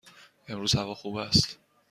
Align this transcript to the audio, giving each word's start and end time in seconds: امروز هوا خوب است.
امروز 0.47 0.75
هوا 0.75 0.95
خوب 0.95 1.15
است. 1.15 1.57